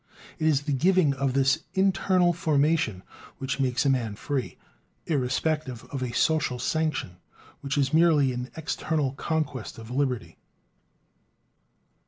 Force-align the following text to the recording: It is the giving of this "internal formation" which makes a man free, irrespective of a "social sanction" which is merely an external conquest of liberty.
It 0.39 0.47
is 0.47 0.63
the 0.63 0.71
giving 0.73 1.13
of 1.13 1.33
this 1.35 1.59
"internal 1.75 2.33
formation" 2.33 3.03
which 3.37 3.59
makes 3.59 3.85
a 3.85 3.89
man 3.91 4.15
free, 4.15 4.57
irrespective 5.05 5.83
of 5.91 6.01
a 6.01 6.11
"social 6.11 6.57
sanction" 6.57 7.17
which 7.59 7.77
is 7.77 7.93
merely 7.93 8.33
an 8.33 8.49
external 8.57 9.11
conquest 9.11 9.77
of 9.77 9.91
liberty. 9.91 10.39